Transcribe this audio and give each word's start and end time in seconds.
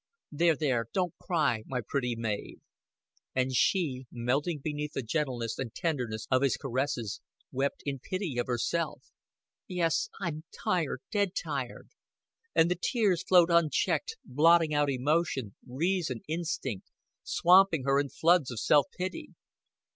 "There 0.31 0.55
there, 0.55 0.87
don't 0.95 1.13
cry, 1.19 1.61
my 1.67 1.81
pretty 1.87 2.15
Mav." 2.15 2.59
And 3.35 3.53
she, 3.53 4.07
melting 4.11 4.57
beneath 4.63 4.93
the 4.93 5.03
gentleness 5.03 5.59
and 5.59 5.71
tenderness 5.75 6.25
of 6.31 6.41
his 6.41 6.57
caresses, 6.57 7.21
wept 7.51 7.83
in 7.85 7.99
pity 7.99 8.39
of 8.39 8.47
herself. 8.47 9.11
"Yes, 9.67 10.09
I'm 10.19 10.43
tired 10.51 11.01
dead 11.11 11.35
tired." 11.35 11.89
And 12.55 12.71
the 12.71 12.79
tears 12.81 13.21
flowed 13.21 13.51
unchecked, 13.51 14.17
blotting 14.25 14.73
out 14.73 14.89
emotion, 14.89 15.53
reason, 15.67 16.21
instinct, 16.27 16.89
swamping 17.21 17.83
her 17.83 17.99
in 17.99 18.09
floods 18.09 18.49
of 18.49 18.59
self 18.59 18.87
pity. 18.97 19.33